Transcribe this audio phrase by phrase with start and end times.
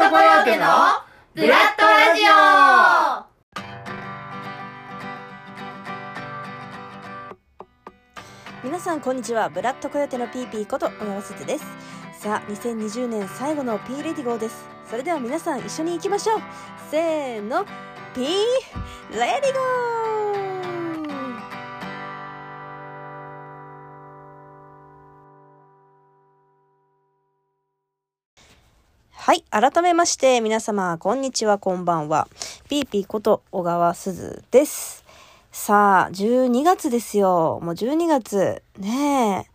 [0.00, 0.64] トコヨーテの
[1.34, 2.30] ブラッドラジオ。
[8.64, 9.50] 皆さんこんにちは。
[9.50, 11.66] ブラッドコヨテのピーピーこと小川すずです。
[12.18, 14.64] さあ2020年最後の P レディゴーです。
[14.88, 16.40] それでは皆さん一緒に行きましょう。
[16.90, 17.66] せーの
[18.14, 19.99] P ready go
[29.30, 29.44] はい。
[29.48, 32.26] 改めまして、皆様、こんにちは、こんばんは。
[32.68, 35.04] ピーピーこと小川すずです。
[35.52, 37.60] さあ、12月ですよ。
[37.62, 38.60] もう12月。
[38.76, 39.46] ね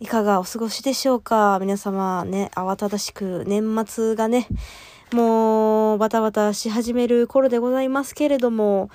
[0.00, 0.04] え。
[0.04, 1.58] いかがお過ごしでしょうか？
[1.60, 4.48] 皆様ね、慌ただしく年末がね、
[5.12, 8.90] もうバタバタし始める頃でございますけれども、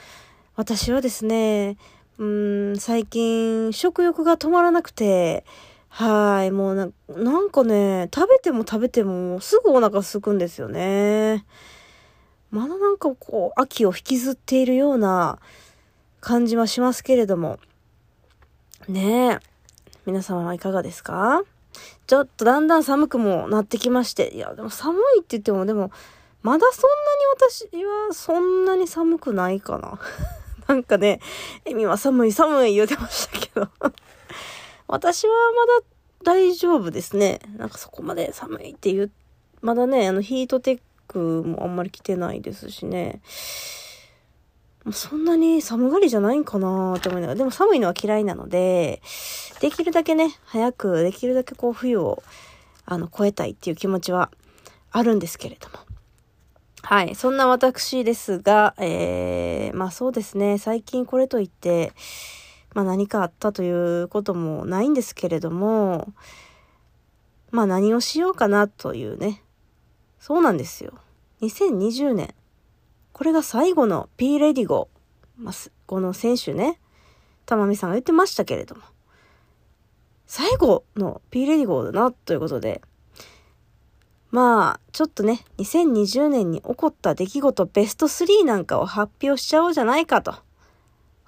[0.58, 1.78] 私はですね、
[2.18, 2.26] う
[2.74, 5.46] ん、最近食欲が止まらなくて、
[6.00, 11.44] はい、もうな、なんかね、食べても食べてもすぐお腹空くんですよね。
[12.52, 15.40] まだなんかこう、秋を引きずっているような
[16.22, 17.58] 感じはしますけれども。
[18.88, 19.40] ねえ。
[20.06, 21.42] 皆様はいかがですか？
[22.06, 24.36] ちょっとだんだん寒くもなってきまして。
[24.36, 25.90] いや、でも寒いって言っても、でも、
[26.44, 30.00] まだそんなに私はそんなに寒くないかな。
[30.70, 31.22] なんかね、
[31.66, 33.68] エミは寒い寒い言うてましたけど。
[34.90, 35.86] 私はまだ
[36.28, 37.40] 大丈夫ですね。
[37.56, 39.12] なんかそこまで寒いっていう、
[39.62, 43.22] まだね、あのヒートテックもあんまり着てないですしね。
[44.92, 49.02] そんなに寒がりじゃないんかなって思いながら、でも寒いのは嫌いなので、
[49.62, 52.22] できるだけね、早く、できるだけこう冬を、
[52.86, 54.30] あの、超えたいっていう気持ちは
[54.92, 55.76] あるんですけれども。
[56.82, 57.16] はい。
[57.16, 61.94] そんな私ですが、えー、まあそうですね、最近これといって、
[62.78, 63.72] まあ何かあったとい
[64.04, 66.14] うこともないんですけれども、
[67.50, 69.42] まあ何をしようかなというね。
[70.20, 70.94] そうなんですよ。
[71.42, 72.36] 2020年。
[73.14, 74.90] これが最後の P レディゴ。
[75.40, 75.54] まあ、
[75.88, 76.80] この選手ね、
[77.48, 78.84] たまみさんが言ってましたけれども。
[80.28, 82.84] 最後の P レディゴだな、ということで。
[84.30, 90.36] まあ、ちょっとね、2020年に起こった出来事ベスト3なんかを発表しちゃおうじゃないかと。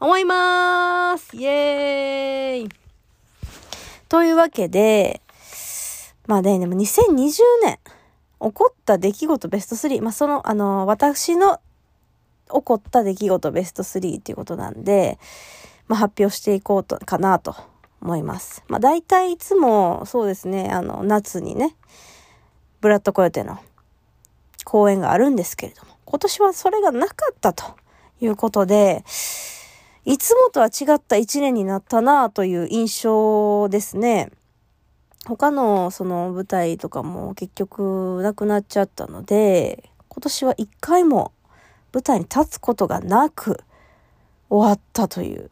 [0.01, 2.69] 思いまーすイエーイ
[4.07, 5.21] というわけで、
[6.25, 7.79] まあね、でも2020年、
[8.39, 10.01] 起こった出来事ベスト3。
[10.01, 11.59] まあその、あの、私の
[12.47, 15.19] 起こった出来事ベスト3っていうことなんで、
[15.89, 17.53] まあ発表していこうと、かなと
[18.01, 18.63] 思います。
[18.69, 21.75] まあ大体いつも、そうですね、あの、夏にね、
[22.79, 23.59] ブラッドコヨテの
[24.63, 27.75] 公演があるんですけれども、今年はそれがなかったと
[28.21, 29.03] いうことで、
[30.05, 34.31] いつもとは違った一年になったなという印象ですね。
[35.25, 41.33] 他のその舞台とかも結局なくなっちゃったので、今年は一回も
[41.93, 43.61] 舞台に立つことがなく
[44.49, 45.51] 終わったという。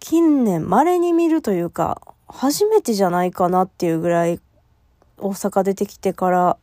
[0.00, 4.38] 近年稀に見るというか、初めてじゃないかなっていうぐらい
[5.18, 6.58] 大阪出てきてから、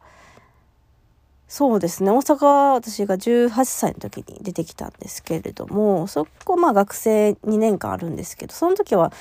[1.54, 2.12] そうですね。
[2.12, 9.12] 大阪、私が18歳の時に出てきたんですけれども、そこ、まあ学生2年間あるんですけど、その時は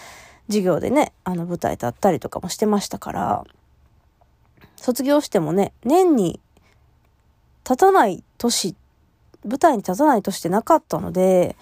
[0.47, 3.45] 授業でね、あの舞台立ったりとかもしてましたから、
[4.77, 6.39] 卒業してもね、年に
[7.65, 8.77] 立たない年、
[9.45, 11.57] 舞台に立たない年ってなかったので、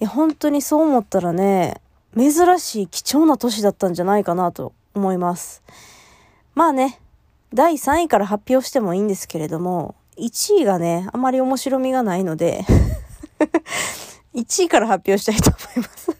[0.00, 1.80] いや、本当にそう思ったらね、
[2.16, 5.62] 珍しい貴重な年だったんじゃないかなと思います。
[6.56, 6.98] まあね、
[7.54, 12.64] 第3位から発表してもいいんですけれども、1位がね、あまり面白みがないので、
[14.34, 16.16] 1位から発表したいと思います。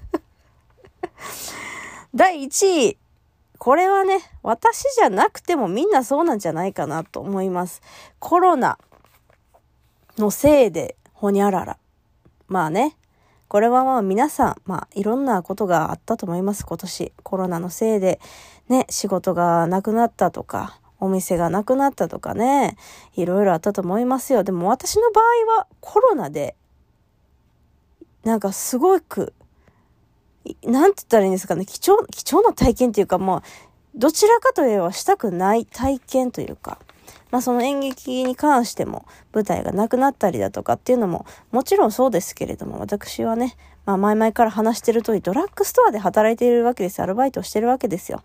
[2.15, 2.99] 第1位。
[3.59, 7.83] これはね、私じゃなくてもみんなそうなんじゃないかなと思います。
[8.21, 8.79] コロナ
[10.17, 11.79] のせいで、ほにゃらら。
[12.47, 12.97] まあね、
[13.49, 17.13] これはまあ皆さん、まあいろんなことがあったと思います、今年。
[17.25, 18.21] コロナのせいで、
[18.69, 22.77] ね、仕事がなくなったとか、お店がなくなったとかね、
[23.15, 24.45] いろいろあったと思いますよ。
[24.45, 26.57] でも私の場合はコロナで、
[28.25, 29.33] なんかすごく、
[30.65, 33.43] なんて言ったらいいんですかね、貴重、貴重な体験っていうか、まあ、
[33.95, 36.79] どちらかといえばしたくない体験というか、
[37.31, 47.01] まあその演劇に関しても舞台がなくなったりだとかっていうのももちろんそうですけれども、私はね、まあ前々から話してる通りドラッグストアで働いているわけです。
[47.03, 48.23] アルバイトをしてるわけですよ。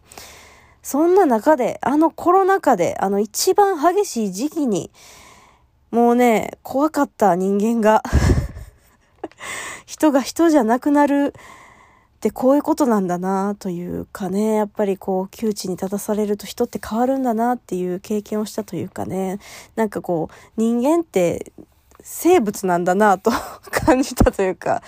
[0.84, 4.92] そんな中で、あのコロナ禍で、あの一番激しい時期に、
[5.92, 8.04] もうね、怖かった人間が
[9.88, 11.34] 人が人じゃなくなる
[12.18, 19.40] ってこういうことなんだなというかね、やっぱりこう窮地に立たされると人って変わるんだなっていう経験をしたというかね、
[19.76, 21.54] なんかこう人間って
[22.02, 23.32] 生物なんだなと
[23.72, 24.84] 感じたというか、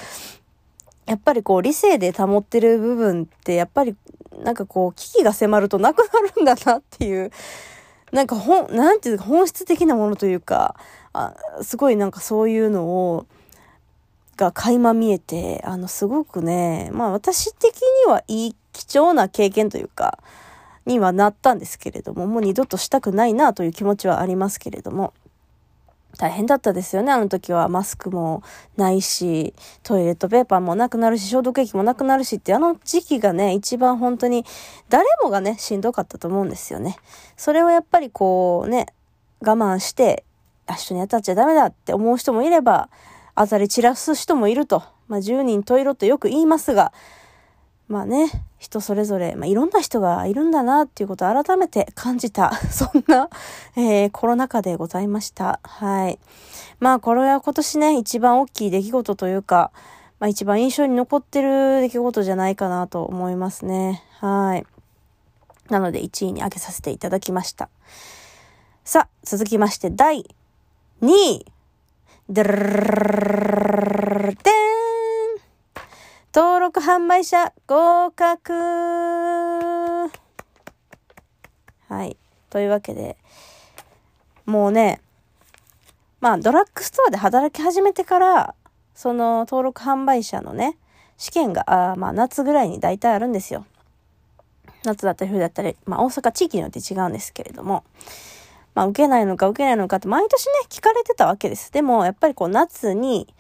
[1.06, 3.96] やっぱりこう理性で保ってる部分ってやっぱり
[4.44, 7.32] なんかこう危機が迫るとなくなるんだなっていう、
[8.12, 10.76] なんか本、なんていうか本質的なものというか、
[11.14, 13.26] あすごいなんかそういうのを、
[14.38, 20.20] が垣間見えて、あの、すごくね、まあ私的にはいい貴重な経験というか、
[20.86, 25.14] にはなったんですけれども、もう二度としたくないなという気持ちはありますけれども、
[26.18, 27.70] 大変だったですよね、あの時は。
[27.70, 28.44] マスクも
[28.78, 29.54] ないし、
[29.84, 34.46] トイレットペーパーもなくなるし、消毒液もなくなるしって、あの時期がね、一番本当に、
[34.90, 36.98] 誰もがね、しんどかったと思うんですよね。
[37.38, 38.88] それをやっぱりこうね、
[39.42, 40.24] 我慢して、
[40.70, 42.90] 一緒にやったっちゃダメだって思う人もいれば、
[43.36, 44.84] 当たり散らす人もいると。
[45.08, 46.92] まあ、10人十色とよく言いますが、
[47.88, 53.30] まあね、人それぞれ、まあ、いろんな人がいるんだなっていうことを改めて感じた、 そんな、
[53.76, 55.60] えー、コロナ禍でございました。
[55.64, 56.20] はい。
[56.80, 59.72] まあ、これは今年ね、一番大きい出来事というか、
[60.20, 64.04] まあ、一番印象に残ってる出来事じゃないかなと思いますね。
[64.20, 64.66] はい。
[65.70, 67.70] なので、1位に挙げさせていただきました。
[68.84, 70.26] さあ、続きまして、第
[71.02, 71.46] 2位。
[72.28, 72.44] で
[76.36, 78.52] 登録販売者合格
[81.88, 82.18] はい。
[82.50, 83.16] というわけで、
[84.46, 85.00] もうね、
[86.20, 88.56] まあ、ドラッグストアで働き始めてから、
[88.94, 90.78] その登録販売者のね、
[91.16, 93.66] 試験が、あまあ、夏ぐらいに大体あるんですよ。
[94.84, 97.86] 夏だったり冬だったり、まあ、大阪地域によって違うんですけれども、
[98.74, 101.72] まあ、受けないのか受けないのかって毎年ね、聞かれてたわけです。
[101.72, 103.34] でも、やっぱりこう、夏に、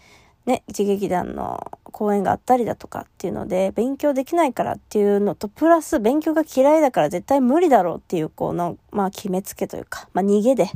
[0.45, 10.69] ね、一劇団の公演があったりだとかっていうので、勉強できないからっていうのと、プラス勉強が嫌いだから絶対無理だろうっていう、この、まあ、決めつけというか、まあ、逃げで、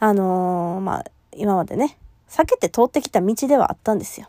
[0.00, 1.04] あのー、まあ、
[1.36, 1.96] 今までね、
[2.28, 4.28] 避けて通ってきた道ではあったんですよ。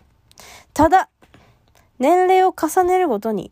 [0.73, 1.09] ただ、
[1.99, 3.51] 年齢を重ねるごとに、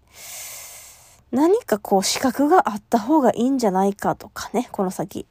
[1.32, 5.26] 何かこう資格があった方がいいんじゃないかとかね、この先。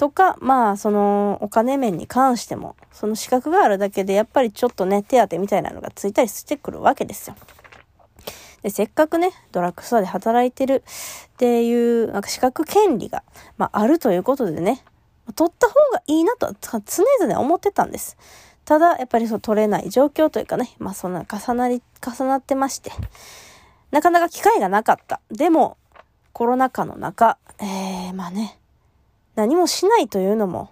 [0.00, 7.36] とか、まあ、その、お金面に関しても、その資格があるだけで、やっぱりちょっとね、手当みたいなのがついたりしてくるわけですよ。
[8.62, 10.82] で、せっかくね、ドラッグストアで働いてる
[11.32, 13.24] っていう、なんか資格権利が、
[13.58, 14.82] まあ、あるということでね、
[15.36, 18.16] 取った方がいいなと常々思ってたんです。
[18.64, 22.90] ただ、やっぱりそう取れない状況というかね、まあそんな重なり、重なってまして、
[23.90, 25.20] なかなか機会がなかった。
[25.30, 25.76] でも、
[26.32, 28.59] コロナ禍の中、えー、まあね、
[29.34, 30.70] 何もしないというのも、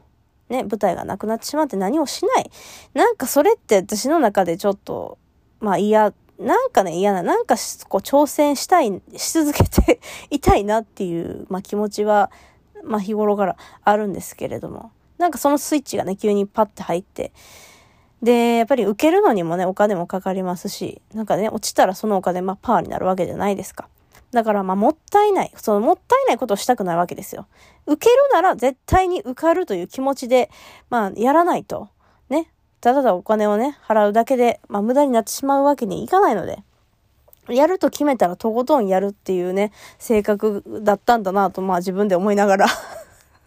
[0.48, 2.50] ね、舞台がなくなってしまって何もしない。
[2.94, 5.18] なんかそれって私の中でちょっと、
[5.60, 7.56] まあ嫌、なんかね嫌な、なんか
[7.88, 10.00] こう挑戦したい、し続けて
[10.30, 12.30] いたいなっていう、まあ気持ちは、
[12.84, 17.32] まあ日頃からあるんですけれども、なんかそのスイッチがね、急にパッて入って、
[18.22, 23.88] で、やっぱり受けるのにもね、お金もかかりますし、なんかね、落ちたらそのお金、まあパーになるわけじゃないですか。
[24.32, 25.52] だからまあもったいない。
[25.56, 27.46] そのもったいないことをしたくないわけですよ。
[27.86, 30.50] 受けるなら絶対に受かるという気持ちで、
[30.90, 31.88] まあやらないと。
[32.28, 32.50] ね。
[32.80, 36.62] ただただお金をね、払うだけで、まあ無駄になってしまうわけにいかないので。
[37.48, 42.66] やると決めたらとことんやるっていうね、性格だったんだなと、まあ自分で思いながら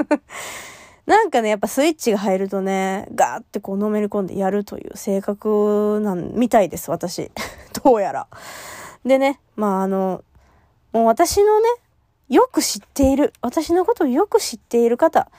[1.05, 7.31] なんかね、やっぱスイッチが入るとね、ガーってこうのめり込んでやるという性格なんみたいです、私。
[7.83, 8.27] どうやら。
[9.05, 10.23] でね、まああの、
[10.93, 11.67] もう私のね、
[12.29, 15.29] よく知っている、私のことをよく知っている方、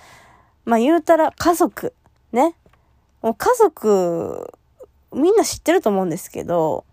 [0.65, 1.95] まあ言うたら家族、
[2.33, 2.55] ね。
[3.23, 4.53] もう家族、
[5.13, 6.85] みんな知ってると思うんですけど、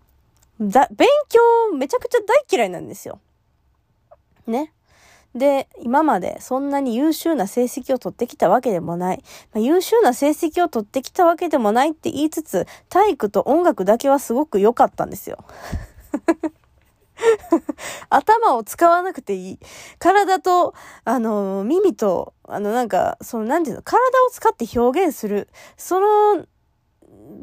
[0.60, 1.40] だ、勉強
[1.76, 3.18] めちゃくちゃ大嫌いなんですよ。
[4.46, 4.72] ね。
[5.34, 9.22] で、今までそんなに優秀な成績を取ってきたわけでもない。
[9.52, 15.44] まあ、優秀な成績を取ってきたわけでもないって言いつつ、体育と音楽だけはすごく良かったんですよ。
[18.08, 19.58] 頭を使わなくていい。
[19.98, 20.74] 体と、
[21.04, 25.48] あの、耳と、あの、なんか、その、なんていうの、体を使って表現する。
[25.76, 26.46] その、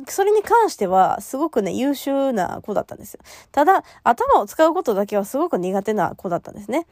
[0.07, 3.21] それに関しては、すごくね、優秀な子だったんですよ。
[3.51, 6.87] ただ、頭を使うことだけはすごく苦手な子だったんですね。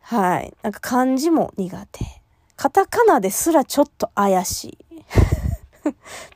[0.00, 0.54] はい。
[0.62, 2.04] なんか漢字も苦手。
[2.56, 4.78] カタカナですらちょっと怪しい。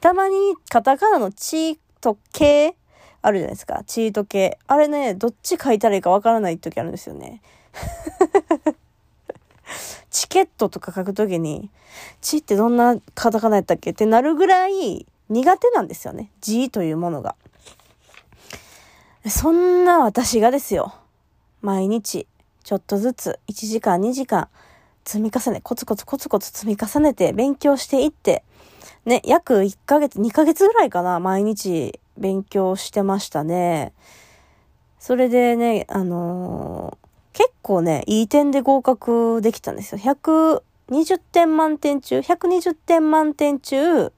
[0.00, 0.36] たまに
[0.68, 2.76] カタカナのチとケ
[3.22, 3.82] あるじゃないですか。
[3.86, 4.58] チート系。
[4.66, 7.42] あれね、どっち書いたらいいかわからない時あるんですよね。
[10.10, 11.70] チケットとか書くときに、
[12.20, 13.90] チってどんなカタカナやったっけ？
[13.90, 16.30] ってなるぐらい苦手なんですよね。
[16.40, 17.36] 字というものが。
[19.28, 20.94] そんな私がですよ。
[21.60, 22.26] 毎日、
[22.64, 24.48] ちょっとずつ、1時間、2時間、
[25.04, 28.42] 積み重ね、コツコツコツコツ積み重ねて勉強していって、
[29.04, 33.92] ね、約1ヶ月、2ヶ月ぐらいかな、毎日勉強してましたね。
[34.98, 39.98] それでね、あのー、結構ね、いい点で合格できたんですよ。
[39.98, 44.12] 120点満点中、120点満点中、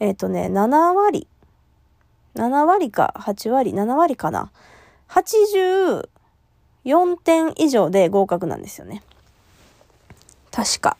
[0.00, 1.28] えっ、ー、とね、7割
[2.34, 4.50] 7割か8割、7割かな。
[5.08, 6.06] 84
[7.22, 9.02] 点以上で合格なんですよね。
[10.50, 10.96] 確か。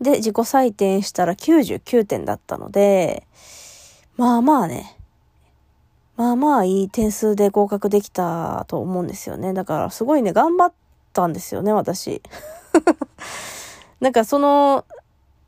[0.00, 3.25] で、自己採点したら99点だったので、
[4.16, 4.96] まあまあね、
[6.16, 9.52] まあまあいい点数で合格できたと思うんですよね。
[9.52, 10.72] だからすごいね、頑張っ
[11.12, 12.22] たんですよね、私。
[14.00, 14.86] なんかその、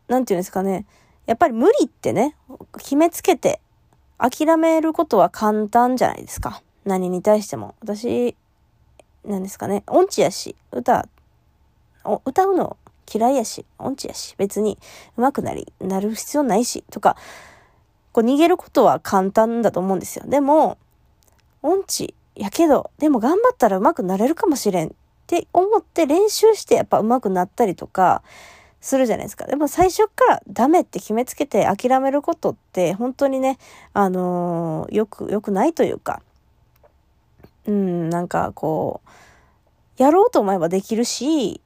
[0.08, 0.84] なんていうんですかね。
[1.24, 2.36] やっぱり無理ってね、
[2.76, 3.60] 決めつけて
[4.18, 6.62] 諦めることは簡単じゃないですか。
[6.84, 7.74] 何に対しても。
[7.80, 8.36] 私、
[9.24, 9.82] 何ですかね。
[9.86, 11.08] 音痴やし、歌、
[12.24, 12.76] 歌うの
[13.10, 14.78] 嫌いやし、音痴やし、別に
[15.16, 17.16] 上手くなり、なる必要ないし、とか、
[18.12, 20.24] こう逃げることは簡単だと思うんですよ。
[20.26, 20.78] でも、
[21.62, 24.90] 音痴やけど、でも頑張ったら上手くなれるかもしれんっ
[25.26, 28.22] て思って練習してやっぱ上手くなったりとか、
[28.80, 29.46] するじゃないですか。
[29.46, 33.58] でも最初からダメって決めつけて諦めることって本当にね、
[33.92, 36.22] あのー、よく、よくないというか、
[37.66, 39.00] うん、なんかこ
[39.98, 41.60] う、やろうと思えばできるし、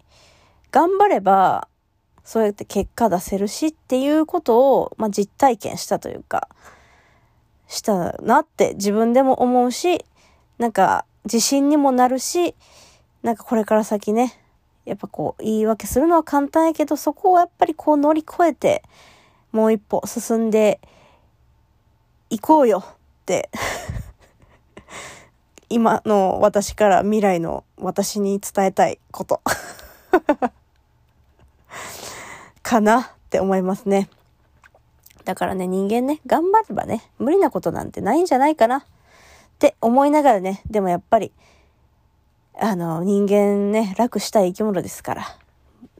[0.70, 1.68] 頑張れば、
[2.24, 6.48] そうやって結果出せるしっていうことを、まあ、実体験したというか、
[7.66, 10.04] したなって自分でも思うし、
[10.58, 12.54] なんか自信にもなるし、
[13.22, 14.38] なんかこれから先ね、
[14.84, 18.82] やっぱこう、言い訳するのは簡単やけど、そこをやっぱりこう乗り越えて、
[19.52, 20.80] もう一歩進んで
[22.30, 22.92] いこうよっ
[23.26, 23.50] て
[25.68, 29.42] 今の私から未来の私に伝えたいこと。
[32.62, 34.08] かなって思いますね。
[35.24, 38.84] だからね、人間ね、頑張ればね、無理なことなんてないんじゃないかなっ
[39.58, 41.32] て思いながらね、でもやっぱり、
[42.58, 45.24] あの、人間ね、楽したい生き物ですから、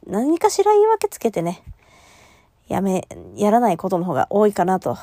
[0.06, 1.62] 何かしら言い訳つけてね、
[2.68, 4.98] やめ、やらないことの方が多いかなと、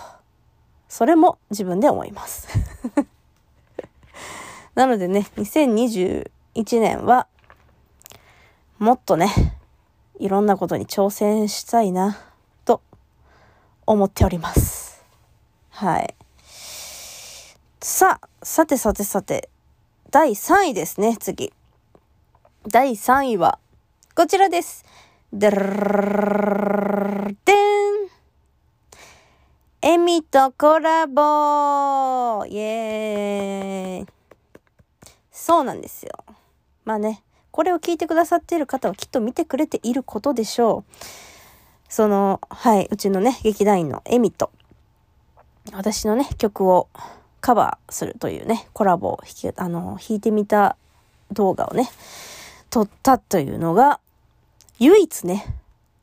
[0.90, 2.48] それも自分で思います。
[4.76, 6.30] なのでね、2021
[6.80, 7.28] 年は、
[8.78, 9.59] もっとね、
[10.20, 12.20] いろんなことに挑戦したいな、
[12.66, 12.82] と
[13.86, 15.04] 思っております。
[15.70, 16.16] はい。
[17.82, 19.50] さあ、さてさてさて、
[20.12, 21.54] 第3位ですね、次。
[22.68, 23.60] 第3位は、
[24.14, 24.84] こちらです。
[25.32, 25.58] でる
[27.46, 28.10] でん
[29.82, 34.08] エミとコラボイエーイ
[35.32, 36.12] そうなんですよ。
[36.84, 40.94] まあね、これを聞いてくださっている方はきっと見てくれていることでしょう。
[41.90, 44.52] その、はい、うちのね、劇団員のエミと、
[45.74, 46.88] 私のね、曲を
[47.42, 50.78] カバーするというね、コラボを弾き、あの、弾いてみた
[51.32, 51.90] 動画をね、
[52.70, 54.00] 撮ったというのが、
[54.78, 55.46] 唯一ね、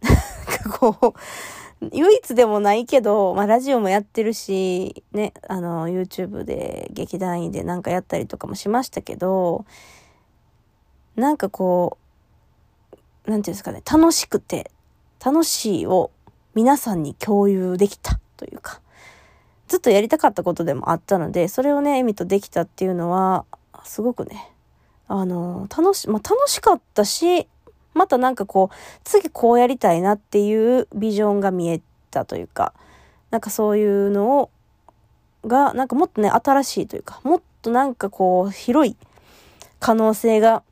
[0.79, 9.65] こう、唯一でもないけど、まあラジオもやってるし、ね、あの、YouTube で劇団員でなんかやったりとかもしましたけど、
[11.17, 11.99] なんかこ
[13.27, 14.71] う、なんていうんですかね、楽しくて、
[15.25, 16.11] 楽しいを
[16.55, 18.81] 皆さんに共有できたというか、
[19.69, 23.45] ずっとやりたかったことでもあったので、それをね、エミとできたっていうのは、
[23.85, 24.53] すごくね、
[25.09, 27.49] あの、楽し、まあ、楽しかったし、
[27.95, 31.81] またなんかこう、次こうやりたいなっていうビジョンが見え
[32.11, 32.75] たというか、
[33.31, 34.51] なんかそういうのを、
[35.47, 38.97] が、なんかもっとね、新しいというか、もっとなんかこう、広い
[39.81, 40.63] 可能性が、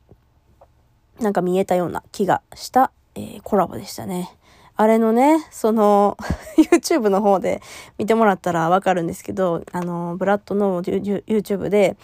[1.19, 4.35] なんか見えたような気がした、えー、コラボでしたね。
[4.77, 6.17] あれのね、その、
[6.57, 7.61] YouTube の方で
[7.97, 11.95] 見てもらったらわかるんですけど、あの、ブラッドの YouTube で、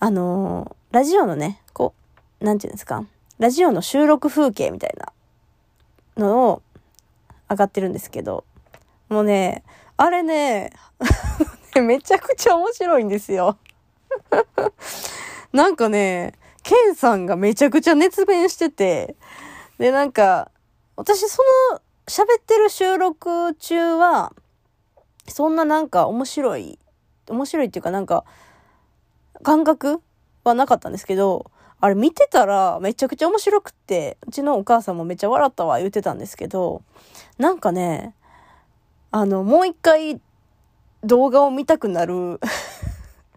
[0.00, 1.94] あの、ラジオのね、こ
[2.40, 3.04] う、なんていうんですか、
[3.38, 5.12] ラジオの収録風景みたいな
[6.16, 6.62] のを
[7.50, 8.44] 上がってるんですけど、
[9.10, 9.62] もうね、
[9.98, 10.72] あれね、
[11.80, 13.58] めちゃくちゃ面白いんですよ。
[15.52, 19.16] なんかね、ケンさんがめちゃくちゃ熱弁してて、
[19.78, 20.50] で、なんか、
[20.96, 21.42] 私そ
[21.72, 24.32] の喋ってる収録中は、
[25.28, 26.78] そんななんか面白い、
[27.28, 28.24] 面白いっていうかなんか、
[29.42, 30.00] 感覚
[30.42, 36.82] はなかったんですけど、あれ見てたらめちゃくちゃ面白くって、うちのお母さんもめっちゃ笑ったわ言ってたんですけど、
[37.36, 38.14] なんかね、
[39.10, 40.18] あの、もう一回
[41.02, 42.40] 動画を見たくなる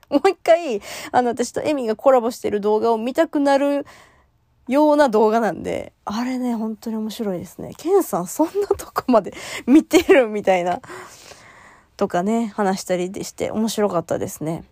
[0.10, 3.86] もう一回、あの、私とエミがコラボしてる動画を見たくなる
[4.68, 7.74] ような動画なんで、あれね、本当に面白いですね。
[7.78, 9.34] ケンさんそんなとこまで
[9.66, 10.82] 見てるみたいな、
[11.98, 14.64] とかね、話したりでして面白かったですね。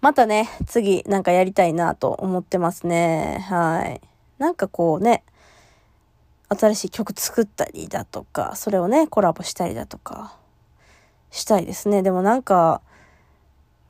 [0.00, 3.44] またね、次なんかやりたいなと思ってますね。
[3.48, 4.00] はい。
[4.38, 5.24] なんかこうね、
[6.50, 10.36] 新しい曲作ったりだとか、それをね、コラボしたりだとか、
[11.30, 12.02] したいですね。
[12.02, 12.82] でもなんか、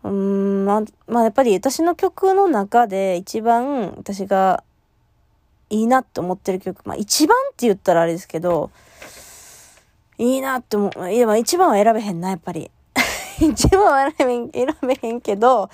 [0.05, 4.63] うん、まあ、まあやっぱり私の曲の中で一番私が
[5.71, 8.71] いいなって思ってる曲、まあ一番って言ったらあれですけど、
[10.19, 12.71] いいなって思う、いやまあ一番は選べへんな、やっぱり。
[13.41, 15.71] 一番は選べへん、選べへんけど、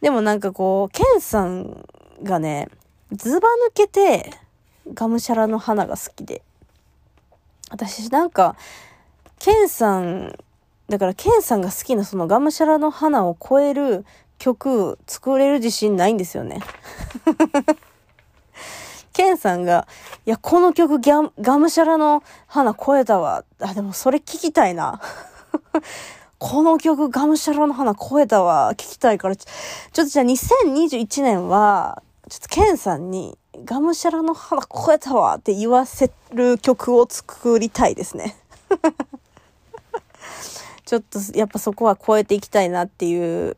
[0.00, 1.84] でもなんかこう、ケンさん
[2.22, 2.68] がね、
[3.12, 4.30] ズバ抜けて、
[4.92, 6.42] がむしゃらの花が好きで。
[7.70, 8.54] 私なんか、
[9.40, 10.38] ケンさん
[10.88, 14.04] だから、ケンさんが好きなそのがむしゃらの花を超える
[14.38, 16.60] 曲作れる自信ないんですよね。
[19.14, 19.86] ケンさんが、
[20.26, 23.44] いや、この曲ギャがむしゃらの花超えたわ。
[23.60, 25.00] あ、でもそれ聞きたいな。
[26.38, 28.72] この曲がむしゃらの花超えたわ。
[28.72, 29.44] 聞きたいから、ちょ
[29.90, 38.36] っとじゃあ2021年は、ちょっとケンさんに、がむしゃらの花超えたわって言わせる曲を作りたいですね。
[40.84, 43.56] ちょっとやっぱそこは超えていきたいなっていう、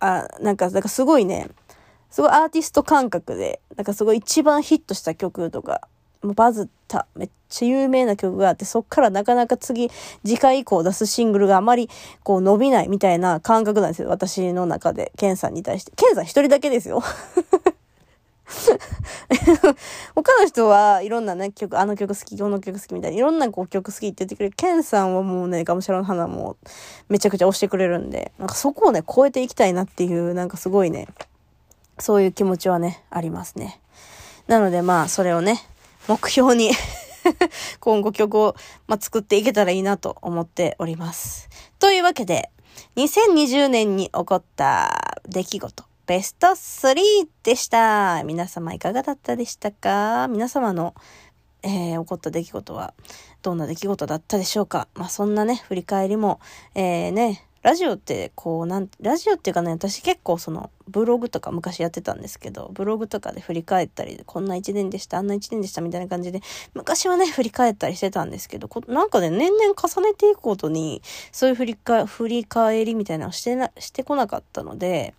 [0.00, 1.48] あ、なんか、なんかすごいね、
[2.10, 5.88] すごいアーティスト感覚で、なんかすごい一番ヒットした曲とか、
[6.22, 9.90] もうバズった、めっちゃ有名な曲があって、そっからなかなか次、
[10.24, 11.90] 次回以降出すシングルがあまり
[12.22, 14.08] こう伸びないみたいな感覚なんですよ。
[14.08, 15.92] 私の中で、ケンさんに対して。
[15.96, 17.02] ケンさん一人だけですよ。
[20.14, 24.54] 他の人はいろんなね、曲、あの曲好き、この曲好きみたいに、いろんなこう曲好きって言ってくれる。
[24.56, 26.56] ケンさんはもうね、がむしゃらの花も
[27.08, 31.08] めちゃくちゃ押してくれるんで、なんかそこをね、超えていきたいなっていう、なんかすごいね、
[31.98, 33.80] そういう気持ちはね、ありますね。
[34.46, 35.62] なのでまあ、それをね、
[36.08, 36.72] 目標に
[37.80, 41.50] 今後曲を、まあ、作っていけたらいいなと思っております。
[41.78, 42.50] というわけで、
[42.96, 45.87] 2020年に起こった出来事。
[46.08, 48.22] ベスト3でした。
[48.24, 50.26] 皆様いかがだったでしたか？
[50.28, 50.94] 皆様の、
[51.62, 52.94] えー、起こった出来事は
[53.42, 54.88] どんな出来事だったでしょうか？
[54.94, 56.40] まあそんなね、振り返りも、
[56.74, 66.40] えー、ね、ラジオってこうなん、ラジオっていうかね、私結構そのブログとか昔やってたんですけど、ブログとかで振り返ったり、こんな一年でした、あんな一年でしたみたいな感じで、
[66.72, 75.12] 昔はね、振り返ったりしてたんですけど、なんかね、年々重ねていくことに、そういう振りか振り返りみたいなのしてな、してこなかったので、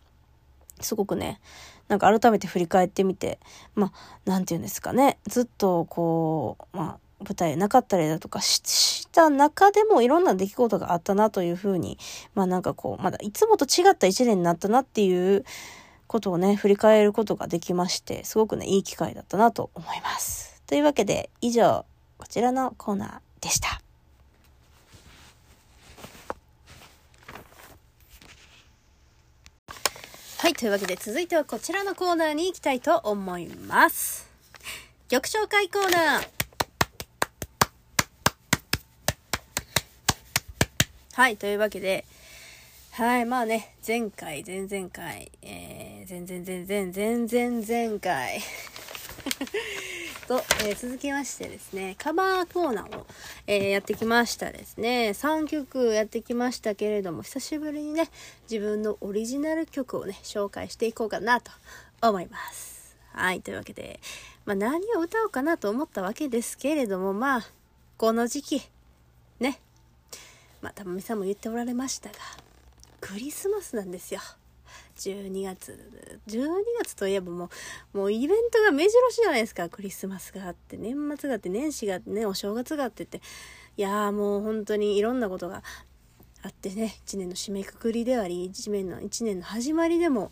[0.81, 1.39] すごくね、
[1.87, 3.39] なんか改めて振り返ってみて、
[3.75, 11.97] まあ、なんて言うんですかね、ずっとこう、まあ、舞台なかったりだとかした中でもいろんな出来事があったなというふうに、
[12.33, 15.43] まあなんかこう、まだいつもと違った一年になったなっていう
[16.07, 20.61] ことをね、振り返ることができまして、すごくね、いい機会だったなと思います。
[20.65, 21.85] というわけで、以上、
[22.17, 23.81] こちらのコーナーでした。
[30.41, 34.25] はい、というわけで続いてはこちらのコーナーに行きたいと思います。
[35.09, 36.27] 曲紹介コーナー。
[41.11, 42.05] はい、というわけで、
[42.91, 48.39] はい、まあね、前回、前々回、えー、前々前々前々前回。
[50.29, 53.07] と、えー、続きましてですね、カバーコーナーを、
[53.47, 55.09] えー、やってきましたですね。
[55.09, 58.11] 3曲やってきましたけれども、久しぶりにね、
[58.47, 61.51] 自分のオリジナル曲をね、紹介していこうかなと
[62.03, 62.95] 思います。
[63.11, 63.99] はい、というわけで、
[64.45, 67.47] まあ何を歌おうかなと思ったわけですけれども、まあ、
[67.97, 68.61] この時期、
[69.39, 69.59] ね。
[70.61, 72.15] まあ、たまみさんも言っておられましたが、
[73.01, 74.21] クリスマスなんですよ。
[74.99, 76.19] 12月。
[76.27, 76.47] 12
[76.79, 77.49] 月といえばも
[77.93, 79.69] う、もうイベントが目白押しじゃないですか。
[79.69, 83.21] クリスマスがあって、年末があって、年始があってね、お正月があってって。
[83.77, 85.63] いやーもう本当にいろんなことが
[86.41, 90.31] あってね、1年の締めくくりであり、1年の、1年の始まりでも、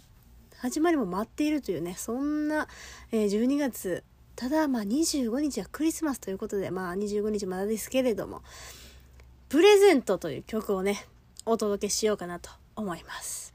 [0.58, 2.68] 始まりも待っているというね、そんな、
[3.12, 4.04] えー、12月。
[4.36, 8.42] ただ、まあ25日はクリスマスということで、まあ25日まだですけれども、
[9.50, 11.06] プレゼントという曲をね、
[11.46, 13.47] お届けしようかなと思います。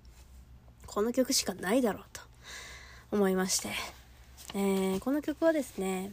[0.92, 2.20] この曲しかないだろうと
[3.12, 3.70] 思いまして、
[4.54, 6.12] えー、この曲はですね、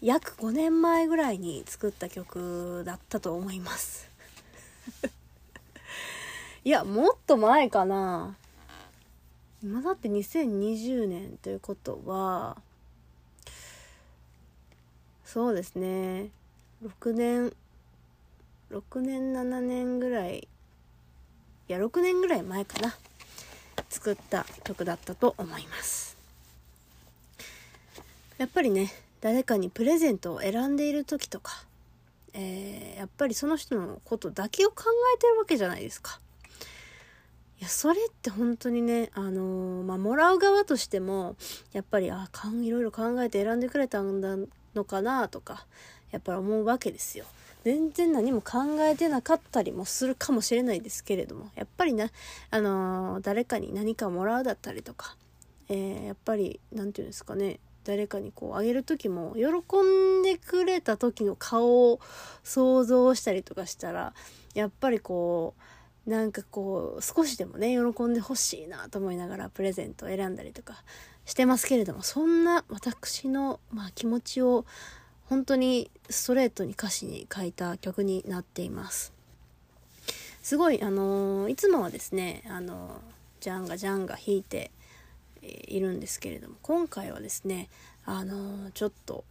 [0.00, 4.10] 約5年前ぐらいに作った曲だったと思います。
[6.64, 8.36] いや、もっと前かな。
[9.62, 12.60] 今だって2020年ということは、
[15.24, 16.30] そうですね、
[16.82, 17.54] 6年、
[18.70, 20.48] 6年、7年ぐらい
[21.68, 22.96] いや6年ぐらい前かな
[23.92, 26.16] 作った曲だったと思います。
[28.38, 31.52] やっぱりね誰かにプレゼントを選んでいる時とか、
[32.32, 36.18] えー、やっぱりその人のことだけを考えてるわけじゃないですか。
[37.60, 41.36] いやそれって本当にねあのー、まあもらう側としても
[41.72, 44.36] やっぱりあかんいろいろ考えて選んでくれたんだ
[44.74, 45.66] のかなとか
[46.10, 47.26] やっぱり思うわけですよ。
[47.64, 52.10] 全然何も考えてなかったりもするかもしれないですけれどもやっぱりね
[52.50, 55.16] あのー、誰かに何かもらうだったりとか、
[55.68, 59.46] えー、やっぱり何て言うんですかね誰かにこうあげる時も喜
[59.82, 62.00] んでくれた時の顔を
[62.44, 64.12] 想像したりとかしたら
[64.54, 65.54] やっぱりこ
[66.06, 70.82] うなんかこう少しでもね喜んでほしいなと思いながらプレゼントを選んだりとか
[71.24, 74.64] してますけれどもそんな私の、まあ、気持ちを
[75.32, 79.14] 本当にストレートに歌詞に書いた曲になっています。
[80.42, 84.70] すごいあの、いつもはですねあのー、ジャンガジャンガ弾いて
[85.40, 87.70] いるんですけれども今回はですね
[88.04, 89.24] あの、ちょっと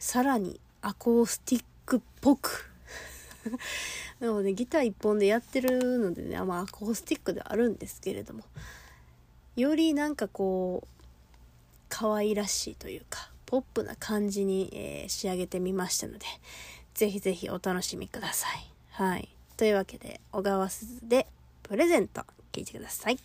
[0.00, 2.68] さらにアコースティックっぽく
[4.18, 8.42] なのでギター一本でやってるのでね、まあ、アコースティックではあるんですけれども
[9.54, 10.88] よりなんかこう
[11.88, 16.20] 可愛らしいというかポップな感じに、えー、仕上げてみましたので
[16.94, 18.70] ぜひぜひお楽しみください。
[18.92, 19.28] はい。
[19.56, 21.26] というわけで小川鈴で
[21.64, 23.18] プレゼント聞いてください。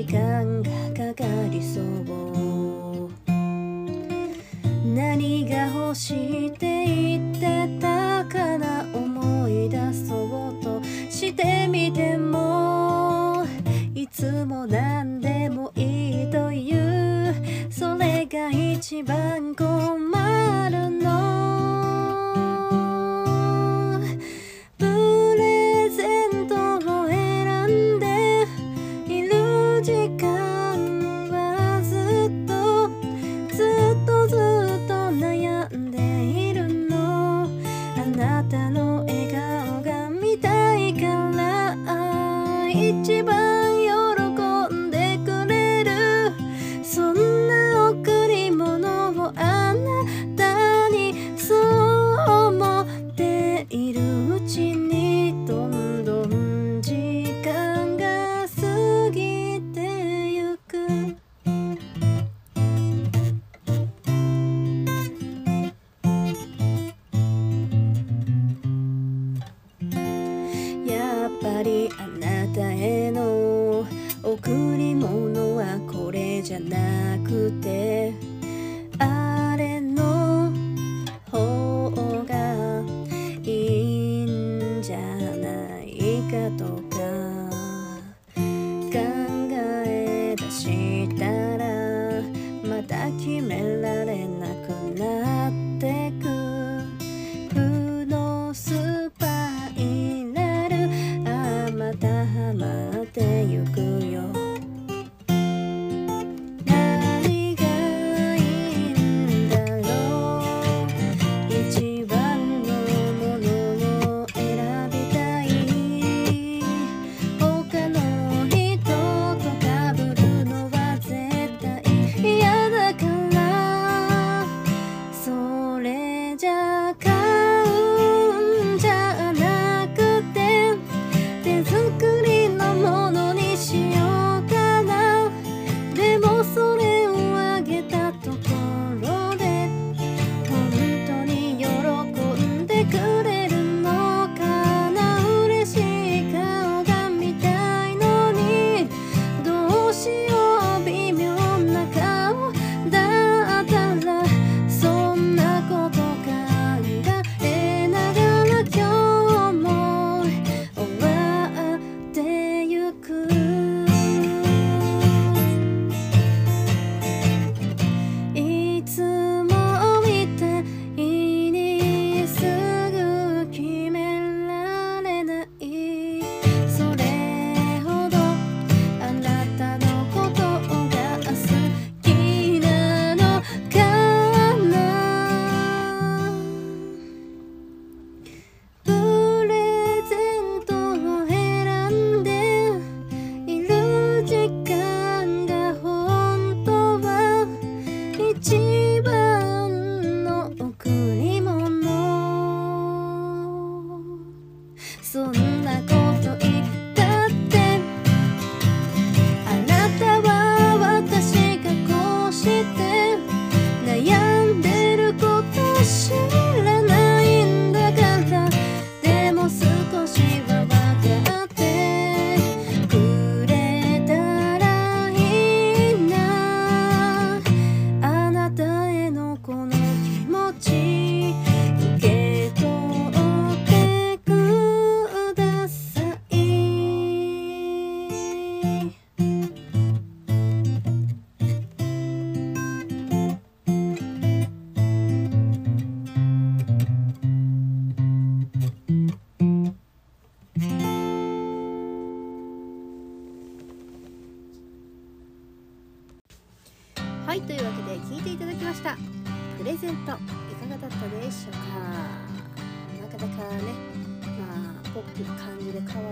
[0.00, 0.37] あ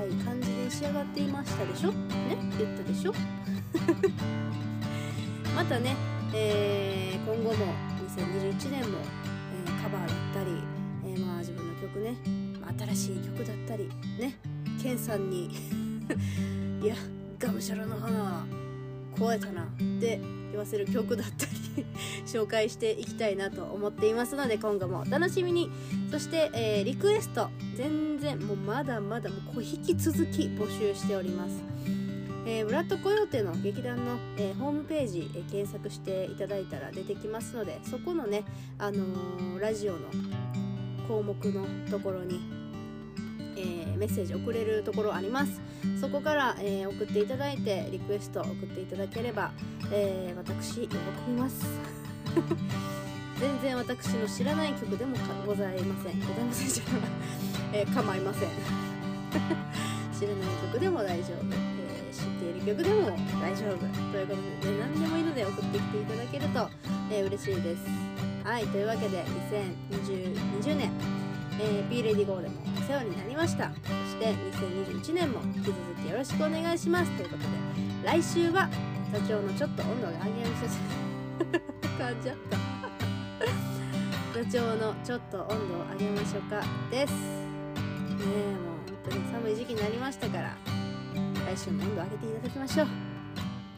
[0.06, 1.92] い感じで仕上がっていましたでしょ？
[1.92, 2.36] ね？
[2.58, 3.12] 言ったでしょ？
[5.54, 5.96] またね、
[6.34, 7.74] えー、今後も
[8.08, 8.98] 2021年も、
[9.66, 10.50] えー、カバーだったり、
[11.06, 12.16] えー、まあ自分の曲ね
[12.94, 13.88] 新しい曲だったり
[14.18, 14.36] ね？
[14.82, 15.46] ケンさんに
[16.82, 16.94] いや
[17.38, 18.44] がむしゃらの花
[19.18, 19.66] 超えたなっ
[20.00, 21.84] て言わせる曲だったり
[22.26, 25.70] 紹介していきたいなと思っていますので今後もお楽しみに。
[26.10, 31.62] そして、えー、リクエスト全然もうまだまだもう引き続き募集しております。
[32.46, 38.44] えー、ブラッドコヨーテの劇団の、えー、ホームページ、えー、検索していただいたら出てきますのでそこのね、
[38.78, 39.98] あの、ラジオの
[41.08, 42.66] 項目のところに
[43.56, 45.60] えー、メッセージ送れるところあります。
[46.00, 49.52] そこから、えー、送っていただいてリクエスト送っていただければ、
[49.92, 50.88] えー、私喜
[51.28, 51.66] びます。
[53.38, 56.20] 全然私の知らない曲でもございません。
[56.20, 57.02] ございませんじゃない、
[57.82, 58.48] えー、構いません。
[60.18, 63.10] 知らない曲でも大丈夫、え、知っている曲でも
[63.40, 63.76] 大丈夫。
[64.12, 66.70] ということで、ね、何でもいいので送ってきていただけると、
[67.12, 68.16] え、嬉しいです。
[68.46, 70.92] はいというわけで2020年、
[71.60, 72.54] えー、P レディゴーでも
[72.86, 73.72] 世話になりました。
[73.82, 77.10] そして2021年も引き続きよろしくお願いします。
[77.16, 77.48] ということで
[78.04, 78.68] 来週は
[79.12, 80.66] 座長のちょっと温度が上げましょ
[81.42, 81.98] う。
[81.98, 82.56] 感じゃった
[84.38, 85.58] 座長のちょっと温度を
[85.98, 86.62] 上げましょうか。
[86.88, 87.12] です。
[87.12, 87.18] ね
[88.20, 90.56] えもう本当に寒い時期になりましたから
[91.54, 92.86] 来週も温度を上げていただきましょう。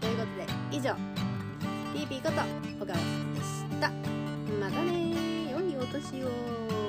[0.03, 0.95] ということで以上
[1.95, 2.43] ピーピーこと
[2.79, 3.91] 小川さんでした。
[4.61, 6.88] またね良いお年を。